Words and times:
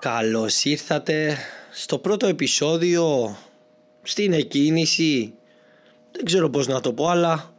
Καλώς 0.00 0.64
ήρθατε 0.64 1.36
στο 1.70 1.98
πρώτο 1.98 2.26
επεισόδιο 2.26 3.36
στην 4.02 4.32
εκκίνηση 4.32 5.34
δεν 6.12 6.24
ξέρω 6.24 6.50
πώς 6.50 6.66
να 6.66 6.80
το 6.80 6.92
πω 6.92 7.08
αλλά 7.08 7.54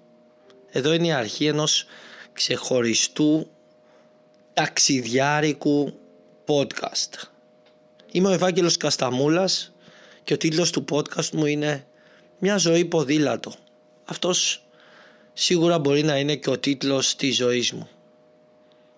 εδώ 0.71 0.93
είναι 0.93 1.07
η 1.07 1.11
αρχή 1.11 1.45
ενός 1.45 1.85
ξεχωριστού 2.33 3.47
ταξιδιάρικου 4.53 5.93
podcast. 6.45 7.23
Είμαι 8.11 8.27
ο 8.27 8.31
Ευάγγελος 8.31 8.77
Κασταμούλας 8.77 9.73
και 10.23 10.33
ο 10.33 10.37
τίτλος 10.37 10.71
του 10.71 10.85
podcast 10.91 11.29
μου 11.29 11.45
είναι 11.45 11.87
«Μια 12.39 12.57
ζωή 12.57 12.85
ποδήλατο». 12.85 13.53
Αυτός 14.05 14.63
σίγουρα 15.33 15.79
μπορεί 15.79 16.03
να 16.03 16.17
είναι 16.17 16.35
και 16.35 16.49
ο 16.49 16.59
τίτλος 16.59 17.15
της 17.15 17.35
ζωής 17.35 17.71
μου. 17.71 17.89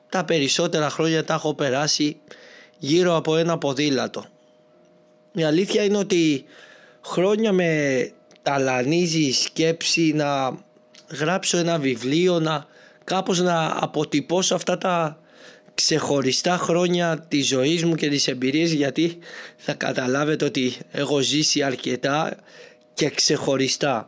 Τα 0.10 0.26
περισσότερα 0.26 0.90
χρόνια 0.90 1.24
τα 1.24 1.34
έχω 1.34 1.54
περάσει 1.54 2.18
γύρω 2.84 3.16
από 3.16 3.36
ένα 3.36 3.58
ποδήλατο. 3.58 4.26
Η 5.34 5.44
αλήθεια 5.44 5.84
είναι 5.84 5.98
ότι 5.98 6.44
χρόνια 7.06 7.52
με 7.52 8.12
ταλανίζει 8.42 9.22
η 9.22 9.32
σκέψη 9.32 10.12
να 10.16 10.58
γράψω 11.20 11.58
ένα 11.58 11.78
βιβλίο, 11.78 12.40
να 12.40 12.66
κάπως 13.04 13.40
να 13.40 13.78
αποτυπώσω 13.80 14.56
αυτά 14.56 14.78
τα 14.78 15.20
ξεχωριστά 15.74 16.58
χρόνια 16.58 17.26
της 17.28 17.48
ζωής 17.48 17.86
μου 17.86 17.96
και 17.96 18.10
της 18.10 18.28
εμπειρίας 18.28 18.70
γιατί 18.70 19.18
θα 19.58 19.74
καταλάβετε 19.74 20.46
ότι 20.46 20.74
έχω 20.92 21.20
ζήσει 21.20 21.64
αρκετά 21.64 22.36
και 22.94 23.10
ξεχωριστά 23.10 24.08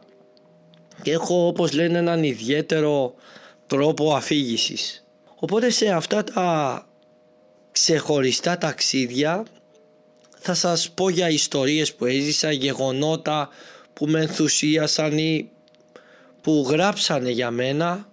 και 1.02 1.12
έχω 1.12 1.48
όπως 1.48 1.74
λένε 1.74 1.98
έναν 1.98 2.24
ιδιαίτερο 2.24 3.14
τρόπο 3.68 4.14
αφήγησης. 4.14 5.06
Οπότε 5.36 5.70
σε 5.70 5.90
αυτά 5.90 6.24
τα 6.24 6.88
ξεχωριστά 7.76 8.58
ταξίδια 8.58 9.44
θα 10.38 10.54
σας 10.54 10.90
πω 10.90 11.10
για 11.10 11.30
ιστορίες 11.30 11.94
που 11.94 12.06
έζησα, 12.06 12.52
γεγονότα 12.52 13.50
που 13.94 14.06
με 14.08 14.20
ενθουσίασαν 14.20 15.18
ή 15.18 15.50
που 16.42 16.66
γράψανε 16.70 17.30
για 17.30 17.52
μένα 17.52 18.08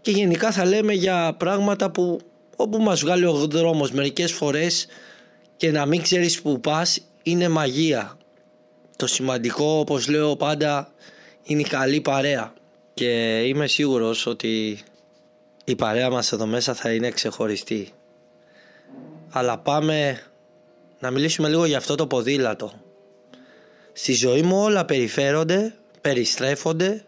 και 0.00 0.10
γενικά 0.10 0.52
θα 0.52 0.64
λέμε 0.64 0.92
για 0.92 1.34
πράγματα 1.38 1.90
που 1.90 2.20
όπου 2.56 2.78
μας 2.78 3.00
βγάλει 3.00 3.24
ο 3.24 3.32
δρόμος 3.32 3.90
μερικές 3.90 4.32
φορές 4.32 4.86
και 5.56 5.70
να 5.70 5.86
μην 5.86 6.02
ξέρεις 6.02 6.42
που 6.42 6.60
πας 6.60 7.00
είναι 7.22 7.48
μαγεία. 7.48 8.16
Το 8.96 9.06
σημαντικό 9.06 9.78
όπως 9.78 10.08
λέω 10.08 10.36
πάντα 10.36 10.92
είναι 11.42 11.60
η 11.60 11.64
καλή 11.64 12.00
παρέα 12.00 12.52
και 12.94 13.40
είμαι 13.40 13.66
σίγουρος 13.66 14.26
ότι 14.26 14.78
η 15.64 15.74
παρέα 15.74 16.10
μας 16.10 16.32
εδώ 16.32 16.46
μέσα 16.46 16.74
θα 16.74 16.92
είναι 16.92 17.10
ξεχωριστή. 17.10 17.92
Αλλά 19.32 19.58
πάμε 19.58 20.22
να 20.98 21.10
μιλήσουμε 21.10 21.48
λίγο 21.48 21.64
για 21.64 21.78
αυτό 21.78 21.94
το 21.94 22.06
ποδήλατο. 22.06 22.72
Στη 23.92 24.12
ζωή 24.12 24.42
μου 24.42 24.62
όλα 24.62 24.84
περιφέρονται, 24.84 25.74
περιστρέφονται 26.00 27.04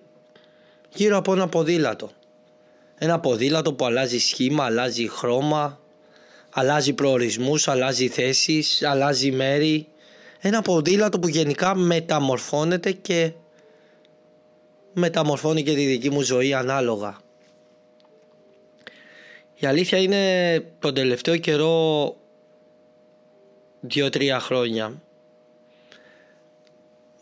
γύρω 0.94 1.16
από 1.16 1.32
ένα 1.32 1.48
ποδήλατο. 1.48 2.10
Ένα 2.98 3.20
ποδήλατο 3.20 3.74
που 3.74 3.84
αλλάζει 3.84 4.18
σχήμα, 4.18 4.64
αλλάζει 4.64 5.08
χρώμα, 5.08 5.80
αλλάζει 6.50 6.92
προορισμούς, 6.92 7.68
αλλάζει 7.68 8.08
θέσεις, 8.08 8.82
αλλάζει 8.82 9.30
μέρη. 9.30 9.88
Ένα 10.40 10.62
ποδήλατο 10.62 11.18
που 11.18 11.28
γενικά 11.28 11.74
μεταμορφώνεται 11.74 12.92
και 12.92 13.32
μεταμορφώνει 14.92 15.62
και 15.62 15.74
τη 15.74 15.84
δική 15.84 16.10
μου 16.10 16.20
ζωή 16.20 16.54
ανάλογα. 16.54 17.16
Η 19.54 19.66
αλήθεια 19.66 19.98
είναι 19.98 20.64
τον 20.78 20.94
τελευταίο 20.94 21.36
καιρό 21.36 22.16
δύο-τρία 23.80 24.40
χρόνια 24.40 25.02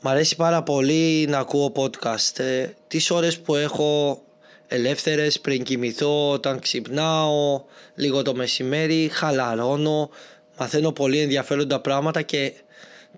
Μ' 0.05 0.09
αρέσει 0.09 0.37
πάρα 0.37 0.63
πολύ 0.63 1.27
να 1.29 1.39
ακούω 1.39 1.73
podcast. 1.77 2.39
Ε, 2.39 2.67
τις 2.89 3.11
ώρες 3.11 3.39
που 3.41 3.55
έχω 3.55 4.23
ελεύθερες 4.69 5.41
πριν 5.41 5.63
κοιμηθώ, 5.63 6.31
όταν 6.31 6.59
ξυπνάω, 6.59 7.63
λίγο 7.95 8.23
το 8.23 8.35
μεσημέρι, 8.35 9.09
χαλαρώνω, 9.13 10.11
μαθαίνω 10.59 10.93
πολύ 10.93 11.19
ενδιαφέροντα 11.19 11.81
πράγματα 11.81 12.23
και 12.23 12.53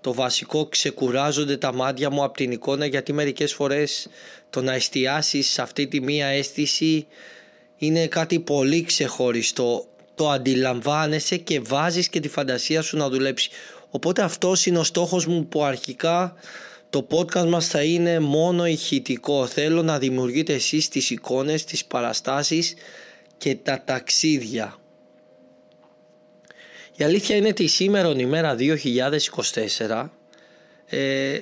το 0.01 0.13
βασικό 0.13 0.65
ξεκουράζονται 0.65 1.57
τα 1.57 1.73
μάτια 1.73 2.09
μου 2.09 2.23
από 2.23 2.37
την 2.37 2.51
εικόνα 2.51 2.85
γιατί 2.85 3.13
μερικές 3.13 3.53
φορές 3.53 4.07
το 4.49 4.61
να 4.61 4.73
εστιάσεις 4.73 5.49
σε 5.49 5.61
αυτή 5.61 5.87
τη 5.87 6.01
μία 6.01 6.27
αίσθηση 6.27 7.07
είναι 7.77 8.07
κάτι 8.07 8.39
πολύ 8.39 8.83
ξεχωριστό. 8.83 9.85
Το 10.15 10.29
αντιλαμβάνεσαι 10.29 11.37
και 11.37 11.59
βάζεις 11.59 12.09
και 12.09 12.19
τη 12.19 12.27
φαντασία 12.27 12.81
σου 12.81 12.97
να 12.97 13.09
δουλέψεις. 13.09 13.49
Οπότε 13.89 14.21
αυτός 14.21 14.65
είναι 14.65 14.77
ο 14.77 14.83
στόχος 14.83 15.25
μου 15.25 15.47
που 15.47 15.63
αρχικά 15.63 16.35
το 16.89 17.07
podcast 17.11 17.47
μας 17.47 17.67
θα 17.67 17.83
είναι 17.83 18.19
μόνο 18.19 18.65
ηχητικό. 18.65 19.45
Θέλω 19.45 19.83
να 19.83 19.99
δημιουργείτε 19.99 20.53
εσείς 20.53 20.87
τις 20.87 21.09
εικόνες, 21.09 21.63
τις 21.63 21.85
παραστάσεις 21.85 22.73
και 23.37 23.55
τα 23.55 23.81
ταξίδια. 23.85 24.75
Η 26.95 27.03
αλήθεια 27.03 27.35
είναι 27.35 27.47
ότι 27.47 27.67
σήμερα 27.67 28.09
ημέρα 28.17 28.55
2024 28.59 30.09
ε, 30.85 31.39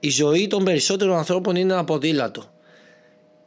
η 0.00 0.10
ζωή 0.10 0.46
των 0.46 0.64
περισσότερων 0.64 1.16
ανθρώπων 1.16 1.56
είναι 1.56 1.72
ένα 1.72 1.84
ποδήλατο. 1.84 2.53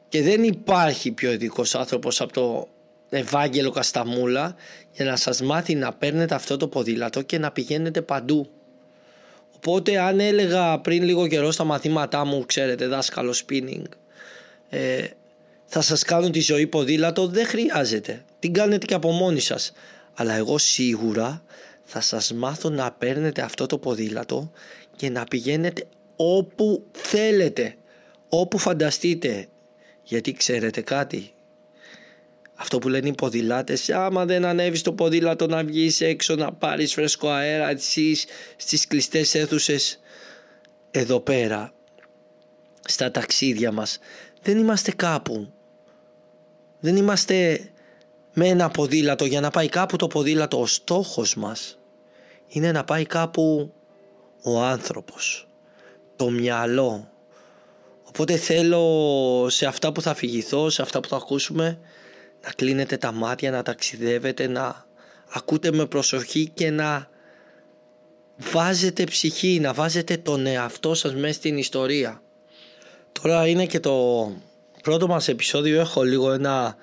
Και 0.10 0.22
δεν 0.22 0.44
υπάρχει 0.44 1.12
πιο 1.12 1.32
ειδικός 1.32 1.76
άνθρωπος 1.76 2.22
από 2.22 2.34
το 2.34 2.68
Ευάγγελο 3.10 3.72
Κασταμούλα 3.72 4.56
για 4.92 5.06
να 5.06 5.16
σας 5.16 5.42
μάθει 5.42 5.76
να 5.76 5.94
παίρνετε 5.94 6.36
αυτό 6.36 6.58
το 6.58 6.68
ποδήλατο 6.68 7.22
και 7.22 7.38
να 7.38 7.52
πηγαίνετε 7.52 8.02
παντού. 8.02 8.50
Οπότε 9.56 10.00
αν 10.00 10.20
έλεγα 10.20 10.80
πριν 10.80 11.04
λίγο 11.04 11.28
καιρό 11.28 11.52
στα 11.52 11.64
μαθήματά 11.64 12.26
μου, 12.26 12.46
ξέρετε, 12.46 12.88
δάσκαλο 12.88 13.34
spinning, 13.46 13.84
ε, 14.70 15.06
θα 15.66 15.82
σας 15.82 16.04
κάνουν 16.04 16.32
τη 16.32 16.40
ζωή 16.40 16.68
ποδήλατο, 16.68 17.28
δεν 17.28 17.46
χρειάζεται. 17.46 18.26
Την 18.40 18.54
κάνετε 18.54 18.86
και 18.86 18.94
από 18.94 19.12
μόνοι 19.12 19.40
σας. 19.40 19.72
Αλλά 20.14 20.34
εγώ 20.34 20.58
σίγουρα 20.58 21.44
θα 21.84 22.02
σας 22.02 22.34
μάθω 22.34 22.70
να 22.70 22.92
παίρνετε 22.92 23.42
αυτό 23.42 23.66
το 23.66 23.78
ποδήλατο 23.78 24.52
και 24.96 25.10
να 25.10 25.24
πηγαίνετε 25.24 25.88
όπου 26.16 26.84
θέλετε, 26.92 27.76
όπου 28.30 28.58
φανταστείτε. 28.58 29.48
Γιατί 30.10 30.34
ξέρετε 30.34 30.82
κάτι, 30.82 31.34
αυτό 32.56 32.80
που 32.80 32.90
λένε 32.90 33.08
οι 33.08 33.14
ποδηλάτες, 33.14 33.90
άμα 33.90 34.26
δεν 34.26 34.46
ανέβεις 34.46 34.82
το 34.82 34.94
ποδήλατο 34.94 35.48
να 35.48 35.64
βγεις 35.64 36.02
έξω 36.02 36.36
να 36.36 36.54
πάρεις 36.54 36.94
φρέσκο 36.94 37.30
αέρα 37.30 37.70
εσείς 37.70 38.26
στις 38.58 38.88
κλειστές 38.88 39.36
αίθουσες. 39.36 40.00
Εδώ 40.92 41.20
πέρα, 41.20 41.74
στα 42.88 43.12
ταξίδια 43.12 43.72
μας, 43.72 44.00
δεν 44.42 44.58
είμαστε 44.58 44.92
κάπου. 44.92 45.54
Δεν 46.80 46.96
είμαστε 46.96 47.70
με 48.34 48.48
ένα 48.48 48.70
ποδήλατο 48.70 49.26
για 49.26 49.42
να 49.42 49.50
πάει 49.50 49.70
κάπου 49.70 49.96
το 49.96 50.08
ποδήλατο. 50.08 50.60
Ο 50.60 50.66
στόχος 50.66 51.36
μας 51.36 51.80
είναι 52.48 52.72
να 52.72 52.84
πάει 52.84 53.06
κάπου 53.06 53.74
ο 54.42 54.62
άνθρωπος, 54.62 55.48
το 56.16 56.30
μυαλό. 56.30 57.12
Οπότε 58.08 58.36
θέλω 58.38 59.46
σε 59.50 59.66
αυτά 59.66 59.92
που 59.92 60.02
θα 60.02 60.12
αφηγηθώ, 60.12 60.70
σε 60.70 60.82
αυτά 60.82 61.00
που 61.00 61.08
θα 61.08 61.16
ακούσουμε, 61.16 61.80
να 62.44 62.52
κλείνετε 62.52 62.98
τα 62.98 63.12
μάτια, 63.12 63.52
να 63.52 63.64
ταξιδεύετε, 63.64 64.48
να 64.48 64.86
ακούτε 65.30 65.72
με 65.72 65.86
προσοχή 65.86 66.52
και 66.54 66.70
να 66.70 67.10
βάζετε 68.38 69.04
ψυχή, 69.04 69.60
να 69.60 69.74
βάζετε 69.74 70.18
τον 70.18 70.46
εαυτό 70.46 70.94
σας 70.94 71.16
μέσα 71.16 71.34
στην 71.34 71.58
ιστορία. 71.58 72.22
Τώρα 73.22 73.48
είναι 73.48 73.66
και 73.66 73.80
το 73.80 74.32
πρώτο 74.84 75.08
μας 75.08 75.28
επεισόδιο, 75.28 75.80
έχω 75.80 76.04
λίγο 76.04 76.32
ένα 76.32 76.76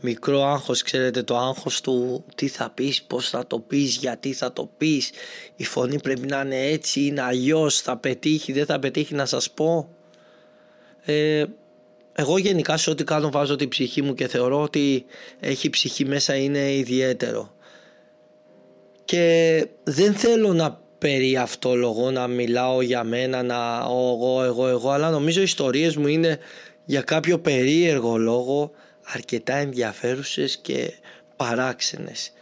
μικρό 0.00 0.44
άγχος, 0.44 0.82
ξέρετε 0.82 1.22
το 1.22 1.36
άγχος 1.36 1.80
του 1.80 2.24
τι 2.34 2.48
θα 2.48 2.70
πεις, 2.70 3.02
πώς 3.02 3.28
θα 3.28 3.46
το 3.46 3.58
πεις, 3.58 3.96
γιατί 3.96 4.32
θα 4.32 4.52
το 4.52 4.70
πεις, 4.76 5.10
η 5.56 5.64
φωνή 5.64 6.00
πρέπει 6.00 6.26
να 6.26 6.40
είναι 6.40 6.60
έτσι, 6.60 7.00
είναι 7.00 7.22
αλλιώς, 7.22 7.80
θα 7.80 7.96
πετύχει, 7.96 8.52
δεν 8.52 8.66
θα 8.66 8.78
πετύχει 8.78 9.14
να 9.14 9.26
σας 9.26 9.50
πω. 9.50 9.88
Ε, 11.04 11.44
εγώ 12.12 12.38
γενικά 12.38 12.76
σε 12.76 12.90
ό,τι 12.90 13.04
κάνω 13.04 13.30
βάζω 13.30 13.56
την 13.56 13.68
ψυχή 13.68 14.02
μου 14.02 14.14
και 14.14 14.28
θεωρώ 14.28 14.62
ότι 14.62 15.04
έχει 15.40 15.70
ψυχή 15.70 16.04
μέσα 16.04 16.36
είναι 16.36 16.72
ιδιαίτερο. 16.72 17.54
Και 19.04 19.66
δεν 19.82 20.14
θέλω 20.14 20.52
να 20.52 20.80
περί 20.98 21.36
αυτό 21.36 21.74
λόγο 21.74 22.10
να 22.10 22.26
μιλάω 22.26 22.82
για 22.82 23.04
μένα, 23.04 23.42
να 23.42 23.78
εγώ, 23.84 24.42
εγώ, 24.42 24.68
εγώ, 24.68 24.90
αλλά 24.90 25.10
νομίζω 25.10 25.40
οι 25.40 25.42
ιστορίες 25.42 25.96
μου 25.96 26.06
είναι 26.06 26.38
για 26.84 27.00
κάποιο 27.00 27.38
περίεργο 27.38 28.16
λόγο 28.16 28.70
αρκετά 29.02 29.54
ενδιαφέρουσες 29.54 30.56
και 30.56 30.92
παράξενες. 31.36 32.32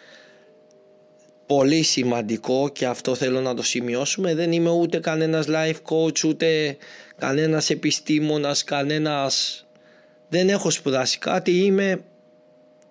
Πολύ 1.50 1.82
σημαντικό 1.82 2.69
και 2.69 2.87
αυτό 2.87 3.14
θέλω 3.14 3.41
να 3.41 3.55
το 3.55 3.62
σημειώσουμε, 3.62 4.35
δεν 4.35 4.52
είμαι 4.52 4.70
ούτε 4.70 4.99
κανένας 4.99 5.47
life 5.49 5.76
coach, 5.88 6.25
ούτε 6.25 6.76
κανένας 7.19 7.70
επιστήμονας, 7.70 8.64
κανένας... 8.64 9.67
Δεν 10.29 10.49
έχω 10.49 10.70
σπουδάσει 10.70 11.19
κάτι, 11.19 11.50
είμαι... 11.50 12.00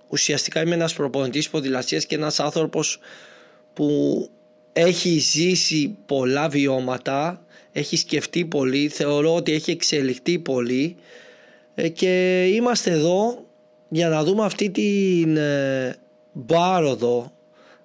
Ουσιαστικά 0.08 0.62
είμαι 0.62 0.76
ένας 0.76 0.94
προπονητής 0.94 1.50
ποδηλασίας 1.50 2.06
και 2.06 2.16
ένας 2.16 2.40
άνθρωπος 2.40 3.00
που 3.74 4.30
έχει 4.74 5.18
ζήσει 5.18 5.98
πολλά 6.06 6.50
βιώματα, 6.50 7.46
έχει 7.72 7.98
σκεφτεί 7.98 8.46
πολύ, 8.46 8.88
θεωρώ 8.88 9.36
ότι 9.36 9.52
έχει 9.52 9.72
εξελιχθεί 9.72 10.40
πολύ 10.40 10.96
ε, 11.76 11.88
και 11.90 12.44
είμαστε 12.54 12.92
εδώ 12.92 13.46
για 13.90 14.10
να 14.10 14.24
δούμε 14.24 14.46
αυτή 14.46 14.70
την 14.70 15.38
ε, 15.38 15.96
μπάροδο, 16.34 17.32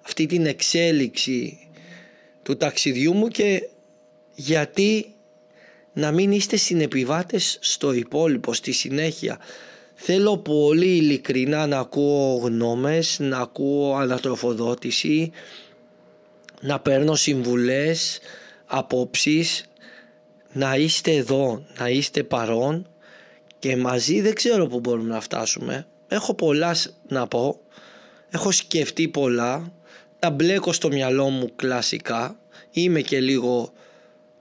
αυτή 0.05 0.25
την 0.25 0.45
εξέλιξη 0.45 1.67
του 2.43 2.57
ταξιδιού 2.57 3.13
μου 3.13 3.27
και 3.27 3.69
γιατί 4.35 5.15
να 5.93 6.11
μην 6.11 6.31
είστε 6.31 6.55
συνεπιβάτες 6.55 7.57
στο 7.61 7.93
υπόλοιπο, 7.93 8.53
στη 8.53 8.71
συνέχεια. 8.71 9.39
Θέλω 9.95 10.37
πολύ 10.37 10.95
ειλικρινά 10.95 11.67
να 11.67 11.79
ακούω 11.79 12.35
γνώμες, 12.35 13.19
να 13.19 13.37
ακούω 13.37 13.95
ανατροφοδότηση, 13.95 15.31
να 16.61 16.79
παίρνω 16.79 17.15
συμβουλές, 17.15 18.19
απόψεις, 18.65 19.65
να 20.51 20.75
είστε 20.75 21.11
εδώ, 21.11 21.65
να 21.77 21.89
είστε 21.89 22.23
παρόν 22.23 22.87
και 23.59 23.77
μαζί 23.77 24.21
δεν 24.21 24.33
ξέρω 24.33 24.67
που 24.67 24.79
μπορούμε 24.79 25.09
να 25.09 25.21
φτάσουμε. 25.21 25.87
Έχω 26.07 26.33
πολλά 26.33 26.75
να 27.07 27.27
πω, 27.27 27.59
έχω 28.29 28.51
σκεφτεί 28.51 29.07
πολλά, 29.07 29.73
τα 30.19 30.29
μπλέκω 30.29 30.73
στο 30.73 30.87
μυαλό 30.87 31.29
μου 31.29 31.51
κλασικά, 31.55 32.39
είμαι 32.71 33.01
και 33.01 33.19
λίγο 33.19 33.73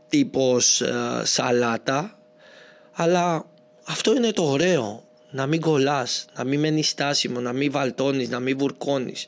τύπος 0.08 0.80
ε, 0.80 1.22
σαλάτα, 1.24 2.18
αλλά 2.92 3.46
αυτό 3.84 4.14
είναι 4.14 4.32
το 4.32 4.42
ωραίο, 4.44 5.04
να 5.30 5.46
μην 5.46 5.60
κολλάς, 5.60 6.24
να 6.36 6.44
μην 6.44 6.60
μένεις 6.60 6.88
στάσιμο, 6.88 7.40
να 7.40 7.52
μην 7.52 7.70
βαλτώνεις, 7.70 8.28
να 8.28 8.40
μην 8.40 8.58
βουρκώνεις. 8.58 9.26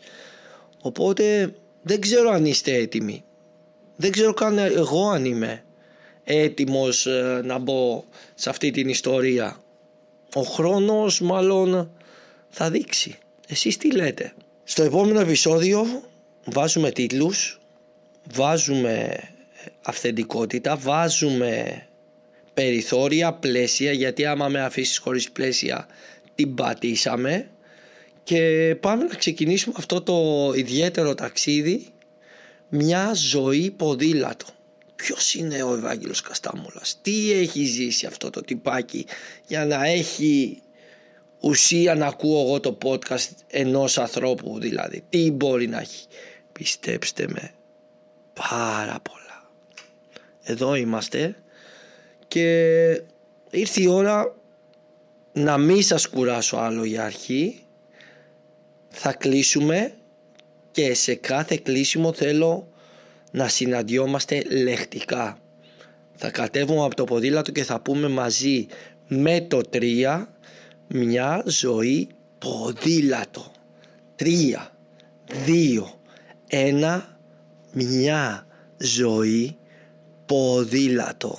Οπότε 0.80 1.54
δεν 1.82 2.00
ξέρω 2.00 2.30
αν 2.30 2.44
είστε 2.44 2.74
έτοιμοι. 2.74 3.24
Δεν 3.96 4.10
ξέρω 4.10 4.34
καν 4.34 4.58
εγώ 4.58 5.08
αν 5.08 5.24
είμαι 5.24 5.64
έτοιμος 6.24 7.06
ε, 7.06 7.40
να 7.44 7.58
μπω 7.58 8.04
σε 8.34 8.50
αυτή 8.50 8.70
την 8.70 8.88
ιστορία. 8.88 9.60
Ο 10.34 10.42
χρόνος 10.42 11.20
μάλλον 11.20 11.90
θα 12.48 12.70
δείξει. 12.70 13.18
Εσείς 13.48 13.76
τι 13.76 13.92
λέτε; 13.92 14.32
Στο 14.64 14.82
επόμενο 14.82 15.20
επεισόδιο 15.20 16.02
βάζουμε 16.46 16.90
τίτλους, 16.90 17.60
βάζουμε 18.32 19.18
αυθεντικότητα, 19.82 20.76
βάζουμε 20.76 21.82
περιθώρια, 22.54 23.32
πλαίσια 23.32 23.92
γιατί 23.92 24.26
άμα 24.26 24.48
με 24.48 24.60
αφήσεις 24.60 24.98
χωρίς 24.98 25.30
πλαίσια 25.30 25.86
την 26.34 26.54
πατήσαμε 26.54 27.50
και 28.22 28.76
πάμε 28.80 29.04
να 29.04 29.14
ξεκινήσουμε 29.14 29.74
αυτό 29.78 30.02
το 30.02 30.52
ιδιαίτερο 30.56 31.14
ταξίδι 31.14 31.86
μια 32.68 33.12
ζωή 33.14 33.70
ποδήλατο. 33.70 34.46
Ποιος 34.96 35.34
είναι 35.34 35.62
ο 35.62 35.74
Ευάγγελος 35.74 36.20
Καστάμουλας, 36.20 36.98
τι 37.02 37.32
έχει 37.32 37.64
ζήσει 37.64 38.06
αυτό 38.06 38.30
το 38.30 38.40
τυπάκι 38.40 39.06
για 39.46 39.64
να 39.64 39.86
έχει 39.86 40.62
ουσία 41.40 41.94
να 41.94 42.06
ακούω 42.06 42.40
εγώ 42.40 42.60
το 42.60 42.78
podcast 42.84 43.28
ενός 43.46 43.98
ανθρώπου 43.98 44.58
δηλαδή; 44.60 45.02
Τι 45.08 45.30
μπορεί 45.30 45.66
να 45.66 45.80
έχει; 45.80 46.06
Πιστέψτε 46.58 47.26
με, 47.28 47.50
πάρα 48.34 48.98
πολλά. 49.02 49.50
Εδώ 50.42 50.74
είμαστε 50.74 51.36
και 52.28 53.02
ήρθε 53.50 53.82
η 53.82 53.86
ώρα 53.86 54.36
να 55.32 55.58
μην 55.58 55.82
σας 55.82 56.08
κουράσω 56.08 56.56
άλλο 56.56 56.84
για 56.84 57.04
αρχή 57.04 57.62
θα 58.88 59.12
κλείσουμε 59.12 59.94
και 60.70 60.94
σε 60.94 61.14
κάθε 61.14 61.56
κλείσιμο 61.56 62.12
θέλω 62.12 62.68
να 63.30 63.48
συναντιόμαστε 63.48 64.42
λεχτικά. 64.42 65.38
Θα 66.14 66.30
κατέβουμε 66.30 66.84
από 66.84 66.94
το 66.94 67.04
ποδήλατο 67.04 67.52
και 67.52 67.64
θα 67.64 67.80
πούμε 67.80 68.08
μαζί 68.08 68.66
με 69.08 69.40
το 69.40 69.60
3 69.72 70.26
μια 70.88 71.42
ζωή 71.46 72.08
ποδήλατο. 72.38 73.52
3, 74.18 74.24
2, 75.46 75.95
1, 76.50 77.00
μια 77.72 78.46
ζωή 78.76 79.56
ποδήλατο. 80.26 81.38